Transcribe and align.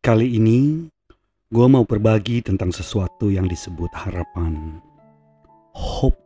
Kali 0.00 0.40
ini 0.40 0.88
gue 1.52 1.66
mau 1.68 1.84
berbagi 1.84 2.40
tentang 2.40 2.72
sesuatu 2.72 3.28
yang 3.28 3.44
disebut 3.44 3.92
harapan. 3.92 4.80
Hope. 5.76 6.16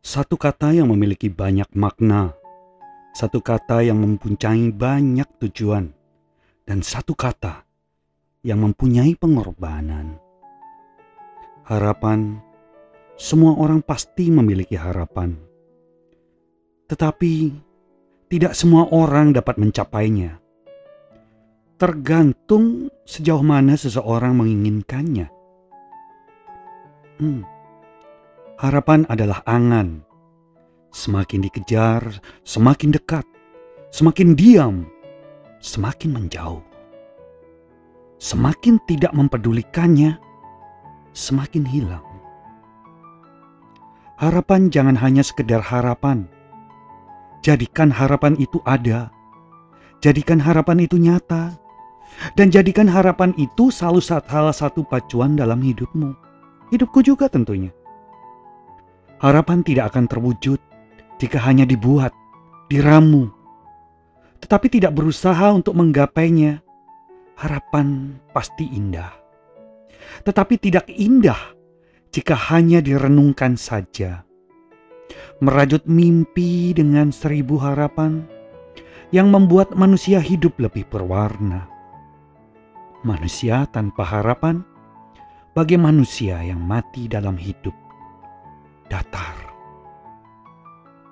Satu 0.00 0.40
kata 0.40 0.72
yang 0.72 0.88
memiliki 0.88 1.28
banyak 1.28 1.68
makna. 1.76 2.32
Satu 3.12 3.44
kata 3.44 3.84
yang 3.84 4.00
mempunyai 4.00 4.72
banyak 4.72 5.28
tujuan. 5.36 5.92
Dan 6.64 6.80
satu 6.80 7.12
kata 7.12 7.60
yang 8.40 8.64
mempunyai 8.64 9.12
pengorbanan. 9.12 10.16
Harapan. 11.68 12.40
Semua 13.20 13.52
orang 13.60 13.84
pasti 13.84 14.32
memiliki 14.32 14.80
harapan. 14.80 15.36
Tetapi 16.88 17.32
tidak 18.32 18.56
semua 18.56 18.88
orang 18.88 19.36
dapat 19.36 19.60
mencapainya 19.60 20.40
tergantung 21.82 22.94
sejauh 23.02 23.42
mana 23.42 23.74
seseorang 23.74 24.38
menginginkannya. 24.38 25.26
Hmm. 27.18 27.42
Harapan 28.54 29.02
adalah 29.10 29.42
angan. 29.50 30.06
Semakin 30.94 31.42
dikejar, 31.42 32.22
semakin 32.46 32.94
dekat. 32.94 33.26
Semakin 33.90 34.38
diam, 34.38 34.86
semakin 35.58 36.14
menjauh. 36.14 36.62
Semakin 38.22 38.78
tidak 38.86 39.10
mempedulikannya, 39.10 40.22
semakin 41.10 41.66
hilang. 41.66 42.06
Harapan 44.22 44.70
jangan 44.70 44.94
hanya 45.02 45.26
sekedar 45.26 45.58
harapan. 45.58 46.30
Jadikan 47.42 47.90
harapan 47.90 48.38
itu 48.38 48.62
ada. 48.62 49.10
Jadikan 49.98 50.38
harapan 50.38 50.86
itu 50.86 50.94
nyata 50.94 51.61
dan 52.34 52.48
jadikan 52.48 52.86
harapan 52.88 53.34
itu 53.36 53.68
selalu 53.68 54.00
salah 54.02 54.54
satu 54.54 54.86
pacuan 54.86 55.34
dalam 55.34 55.60
hidupmu. 55.60 56.14
Hidupku 56.72 57.04
juga 57.04 57.28
tentunya. 57.28 57.68
Harapan 59.20 59.62
tidak 59.62 59.94
akan 59.94 60.08
terwujud 60.08 60.58
jika 61.20 61.38
hanya 61.46 61.62
dibuat, 61.62 62.10
diramu, 62.66 63.30
tetapi 64.42 64.66
tidak 64.72 64.96
berusaha 64.96 65.52
untuk 65.54 65.78
menggapainya. 65.78 66.64
Harapan 67.38 68.18
pasti 68.30 68.70
indah, 68.70 69.10
tetapi 70.22 70.60
tidak 70.60 70.86
indah 70.90 71.38
jika 72.14 72.38
hanya 72.52 72.78
direnungkan 72.78 73.58
saja. 73.58 74.22
Merajut 75.42 75.82
mimpi 75.90 76.70
dengan 76.70 77.10
seribu 77.10 77.58
harapan 77.58 78.22
yang 79.10 79.28
membuat 79.28 79.74
manusia 79.74 80.22
hidup 80.22 80.54
lebih 80.62 80.86
berwarna 80.86 81.72
manusia 83.02 83.66
tanpa 83.70 84.02
harapan, 84.06 84.62
bagi 85.52 85.76
manusia 85.76 86.40
yang 86.40 86.62
mati 86.64 87.06
dalam 87.06 87.36
hidup 87.36 87.74
datar. 88.88 89.36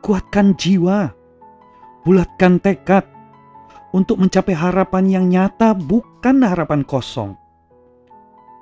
Kuatkan 0.01 0.57
jiwa, 0.57 1.13
bulatkan 2.07 2.57
tekad. 2.63 3.05
Untuk 3.91 4.23
mencapai 4.23 4.55
harapan 4.55 5.05
yang 5.11 5.27
nyata, 5.27 5.75
bukan 5.75 6.47
harapan 6.47 6.87
kosong, 6.87 7.35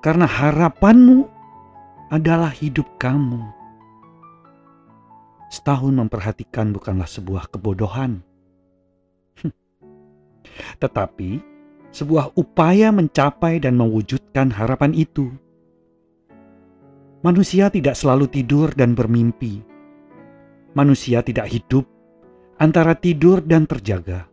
karena 0.01 0.25
harapanmu 0.25 1.29
adalah 2.09 2.49
hidup 2.49 2.89
kamu. 2.97 3.45
Setahun 5.53 5.93
memperhatikan 5.93 6.72
bukanlah 6.72 7.05
sebuah 7.05 7.53
kebodohan, 7.53 8.25
tetapi 10.81 11.58
sebuah 11.93 12.37
upaya 12.37 12.93
mencapai 12.93 13.60
dan 13.62 13.76
mewujudkan 13.81 14.53
harapan 14.53 14.93
itu. 14.93 15.32
Manusia 17.25 17.66
tidak 17.72 17.99
selalu 17.99 18.31
tidur 18.31 18.71
dan 18.76 18.94
bermimpi. 18.94 19.65
Manusia 20.77 21.25
tidak 21.25 21.50
hidup 21.50 21.84
antara 22.62 22.94
tidur 22.94 23.43
dan 23.43 23.66
terjaga. 23.66 24.31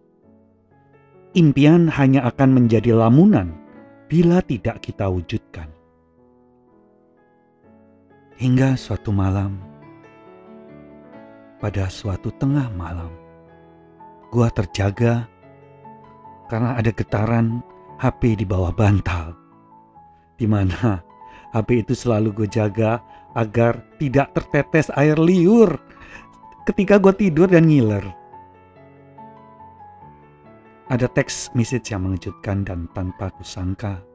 Impian 1.35 1.89
hanya 1.91 2.23
akan 2.29 2.61
menjadi 2.61 2.95
lamunan 2.95 3.57
bila 4.07 4.39
tidak 4.45 4.85
kita 4.85 5.09
wujudkan. 5.09 5.67
Hingga 8.35 8.75
suatu 8.75 9.15
malam, 9.15 9.57
pada 11.59 11.87
suatu 11.87 12.29
tengah 12.35 12.67
malam, 12.75 13.11
gua 14.29 14.51
terjaga 14.51 15.25
karena 16.49 16.77
ada 16.77 16.91
getaran 16.93 17.63
HP 17.97 18.41
di 18.41 18.45
bawah 18.45 18.71
bantal. 18.75 19.33
Di 20.35 20.45
mana 20.45 20.99
HP 21.55 21.87
itu 21.87 21.93
selalu 21.95 22.43
gue 22.43 22.47
jaga 22.51 22.99
agar 23.35 23.79
tidak 23.99 24.35
tertetes 24.35 24.91
air 24.95 25.15
liur 25.15 25.79
ketika 26.67 26.99
gue 26.99 27.13
tidur 27.15 27.47
dan 27.47 27.67
ngiler. 27.67 28.03
Ada 30.85 31.09
teks 31.09 31.49
message 31.57 31.89
yang 31.89 32.05
mengejutkan 32.05 32.61
dan 32.61 32.85
tanpa 32.93 33.33
kusangka. 33.33 34.05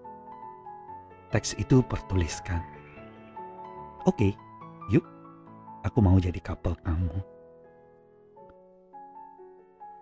Teks 1.35 1.59
itu 1.59 1.83
bertuliskan. 1.83 2.63
Oke, 4.07 4.31
okay, 4.31 4.33
yuk. 4.95 5.03
Aku 5.83 5.99
mau 6.05 6.21
jadi 6.21 6.39
couple 6.39 6.77
kamu. 6.85 7.11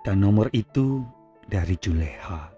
Dan 0.04 0.20
nomor 0.20 0.52
itu 0.52 1.06
dari 1.48 1.74
Juleha. 1.80 2.52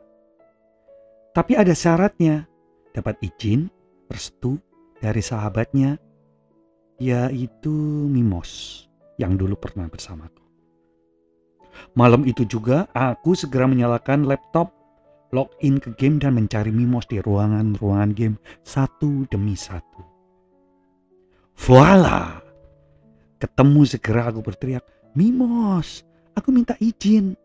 Tapi 1.30 1.54
ada 1.54 1.70
syaratnya, 1.70 2.42
dapat 2.90 3.22
izin, 3.22 3.70
restu 4.10 4.58
dari 4.98 5.22
sahabatnya, 5.22 5.94
yaitu 6.98 7.70
Mimos 8.10 8.84
yang 9.16 9.38
dulu 9.38 9.54
pernah 9.54 9.86
bersamaku. 9.86 10.42
Malam 11.94 12.26
itu 12.26 12.42
juga 12.44 12.90
aku 12.92 13.38
segera 13.38 13.70
menyalakan 13.70 14.26
laptop, 14.26 14.74
login 15.30 15.78
ke 15.78 15.94
game 15.94 16.18
dan 16.18 16.34
mencari 16.34 16.74
Mimos 16.74 17.06
di 17.06 17.22
ruangan-ruangan 17.22 18.10
game 18.12 18.36
satu 18.66 19.24
demi 19.30 19.54
satu. 19.54 20.02
Voila! 21.54 22.42
Ketemu 23.40 23.80
segera 23.88 24.28
aku 24.28 24.44
berteriak, 24.44 24.84
Mimos, 25.16 26.04
aku 26.34 26.52
minta 26.52 26.76
izin 26.82 27.38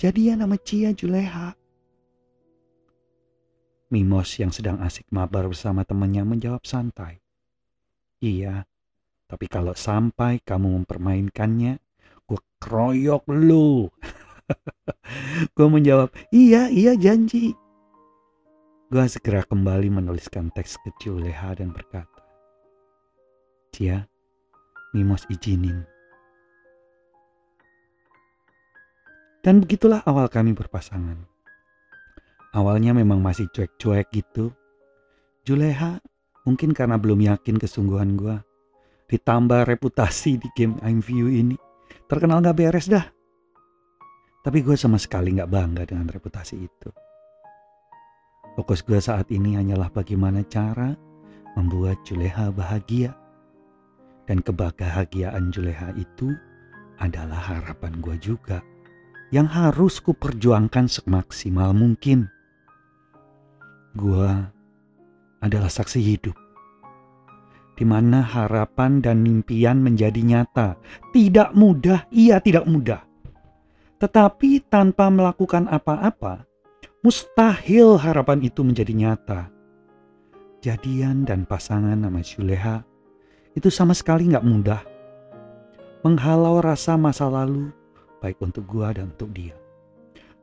jadian 0.00 0.40
nama 0.40 0.56
Cia 0.56 0.96
Juleha. 0.96 1.52
Mimos 3.92 4.32
yang 4.40 4.48
sedang 4.48 4.80
asik 4.80 5.04
mabar 5.12 5.44
bersama 5.44 5.84
temannya 5.84 6.24
menjawab 6.24 6.64
santai. 6.64 7.20
Iya, 8.24 8.64
tapi 9.28 9.44
kalau 9.50 9.76
sampai 9.76 10.40
kamu 10.40 10.80
mempermainkannya, 10.80 11.76
gue 12.24 12.40
keroyok 12.56 13.28
lu. 13.28 13.92
gue 15.56 15.68
menjawab, 15.68 16.08
iya, 16.32 16.72
iya 16.72 16.96
janji. 16.96 17.52
Gue 18.88 19.04
segera 19.04 19.44
kembali 19.44 19.92
menuliskan 19.92 20.48
teks 20.54 20.80
ke 20.80 20.96
Juleha 21.02 21.52
dan 21.58 21.76
berkata, 21.76 22.24
Cia, 23.74 24.06
Mimos 24.96 25.28
izinin 25.30 25.99
Dan 29.40 29.64
begitulah 29.64 30.04
awal 30.04 30.28
kami 30.28 30.52
berpasangan. 30.52 31.16
Awalnya 32.52 32.92
memang 32.92 33.24
masih 33.24 33.48
cuek-cuek 33.48 34.12
gitu. 34.12 34.52
Juleha 35.48 35.96
mungkin 36.44 36.76
karena 36.76 37.00
belum 37.00 37.24
yakin 37.24 37.56
kesungguhan 37.56 38.20
gue. 38.20 38.36
Ditambah 39.08 39.64
reputasi 39.64 40.36
di 40.36 40.48
game 40.52 40.76
I'm 40.84 41.00
View 41.00 41.32
ini. 41.32 41.56
Terkenal 42.04 42.44
gak 42.44 42.58
beres 42.60 42.84
dah. 42.90 43.06
Tapi 44.44 44.60
gue 44.60 44.76
sama 44.76 45.00
sekali 45.00 45.32
gak 45.32 45.48
bangga 45.48 45.88
dengan 45.88 46.04
reputasi 46.12 46.56
itu. 46.60 46.90
Fokus 48.60 48.84
gue 48.84 49.00
saat 49.00 49.32
ini 49.32 49.56
hanyalah 49.56 49.88
bagaimana 49.88 50.44
cara 50.44 50.92
membuat 51.56 52.04
Juleha 52.04 52.52
bahagia. 52.52 53.16
Dan 54.28 54.44
kebahagiaan 54.44 55.48
Juleha 55.48 55.96
itu 55.96 56.28
adalah 57.00 57.40
harapan 57.40 57.98
gue 58.04 58.20
juga 58.20 58.60
yang 59.30 59.46
harus 59.46 60.02
kuperjuangkan 60.02 60.90
semaksimal 60.90 61.70
mungkin. 61.74 62.26
Gua 63.94 64.50
adalah 65.42 65.70
saksi 65.70 65.98
hidup, 65.98 66.36
di 67.74 67.82
mana 67.86 68.22
harapan 68.22 69.02
dan 69.02 69.22
mimpian 69.22 69.82
menjadi 69.82 70.20
nyata. 70.22 70.78
Tidak 71.10 71.54
mudah, 71.54 72.06
iya 72.14 72.38
tidak 72.38 72.66
mudah. 72.66 73.02
Tetapi 73.98 74.70
tanpa 74.70 75.10
melakukan 75.10 75.66
apa-apa, 75.66 76.46
mustahil 77.02 77.98
harapan 77.98 78.44
itu 78.46 78.62
menjadi 78.62 78.92
nyata. 78.94 79.40
Jadian 80.60 81.24
dan 81.24 81.48
pasangan 81.48 81.96
nama 81.96 82.20
Syuleha 82.20 82.84
itu 83.56 83.72
sama 83.72 83.96
sekali 83.96 84.28
nggak 84.28 84.44
mudah. 84.44 84.82
Menghalau 86.04 86.60
rasa 86.60 86.96
masa 86.96 87.28
lalu 87.28 87.72
baik 88.20 88.38
untuk 88.44 88.68
gua 88.68 88.92
dan 88.92 89.10
untuk 89.16 89.32
dia. 89.32 89.56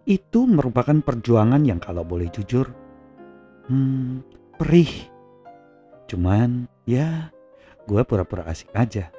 Itu 0.03 0.49
merupakan 0.49 0.97
perjuangan 0.99 1.61
yang 1.63 1.77
kalau 1.77 2.01
boleh 2.01 2.27
jujur, 2.33 2.67
hmm, 3.69 4.23
perih. 4.57 4.91
Cuman 6.07 6.65
ya 6.87 7.29
gue 7.87 8.01
pura-pura 8.03 8.47
asik 8.47 8.71
aja. 8.75 9.11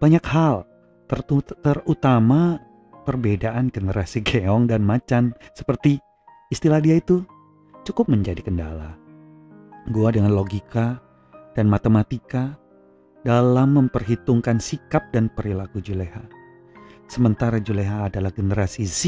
Banyak 0.00 0.24
hal, 0.24 0.64
terutama 1.08 2.60
perbedaan 3.04 3.68
generasi 3.68 4.24
keong 4.28 4.68
dan 4.68 4.82
macan 4.84 5.36
seperti 5.52 6.00
istilah 6.48 6.80
dia 6.80 6.98
itu 6.98 7.24
cukup 7.84 8.08
menjadi 8.08 8.40
kendala. 8.40 8.96
Gua 9.92 10.08
dengan 10.08 10.32
logika 10.32 10.96
dan 11.52 11.68
matematika 11.68 12.56
dalam 13.20 13.76
memperhitungkan 13.76 14.56
sikap 14.60 15.12
dan 15.12 15.28
perilaku 15.32 15.80
Juleha. 15.84 16.43
Sementara 17.04 17.60
Juleha 17.60 18.08
adalah 18.08 18.32
generasi 18.32 18.82
Z 18.88 19.02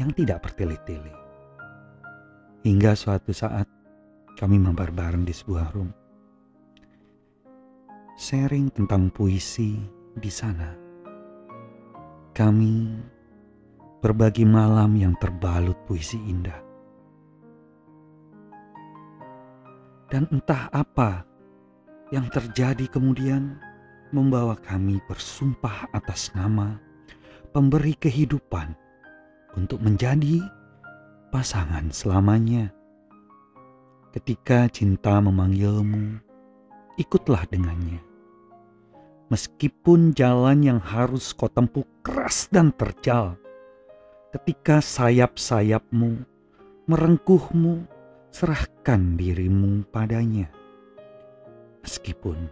yang 0.00 0.10
tidak 0.16 0.48
bertele-tele. 0.48 1.12
Hingga 2.64 2.96
suatu 2.96 3.30
saat 3.30 3.68
kami 4.38 4.56
mabar 4.56 4.90
bareng 4.94 5.26
di 5.26 5.34
sebuah 5.34 5.74
room. 5.74 5.90
Sharing 8.18 8.74
tentang 8.74 9.14
puisi 9.14 9.78
di 10.14 10.30
sana. 10.30 10.74
Kami 12.34 12.74
berbagi 13.98 14.46
malam 14.46 14.94
yang 14.94 15.14
terbalut 15.18 15.78
puisi 15.86 16.18
indah. 16.18 16.66
Dan 20.08 20.24
entah 20.32 20.72
apa 20.72 21.26
yang 22.08 22.26
terjadi 22.32 22.88
kemudian 22.88 23.60
membawa 24.10 24.56
kami 24.56 25.00
bersumpah 25.08 25.88
atas 25.92 26.32
nama 26.32 26.80
pemberi 27.52 27.96
kehidupan 27.96 28.72
untuk 29.56 29.80
menjadi 29.80 30.40
pasangan 31.28 31.92
selamanya. 31.92 32.72
Ketika 34.12 34.68
cinta 34.72 35.20
memanggilmu, 35.20 36.20
ikutlah 36.96 37.44
dengannya. 37.52 38.00
Meskipun 39.28 40.16
jalan 40.16 40.64
yang 40.64 40.80
harus 40.80 41.36
kau 41.36 41.52
tempuh 41.52 41.84
keras 42.00 42.48
dan 42.48 42.72
terjal, 42.72 43.36
ketika 44.32 44.80
sayap-sayapmu 44.80 46.24
merengkuhmu, 46.88 47.84
serahkan 48.32 49.20
dirimu 49.20 49.84
padanya. 49.92 50.48
Meskipun 51.84 52.48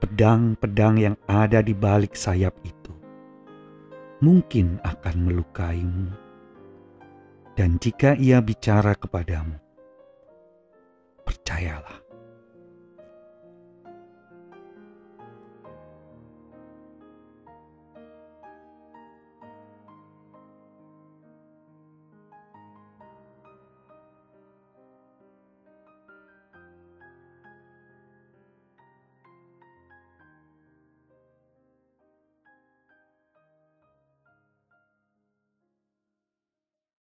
pedang-pedang 0.00 0.96
yang 0.96 1.16
ada 1.28 1.60
di 1.60 1.76
balik 1.76 2.16
sayap 2.16 2.56
itu 2.64 2.90
mungkin 4.20 4.76
akan 4.84 5.16
melukaimu, 5.24 6.12
dan 7.56 7.80
jika 7.80 8.12
ia 8.20 8.40
bicara 8.44 8.92
kepadamu, 8.92 9.56
percayalah 11.24 12.09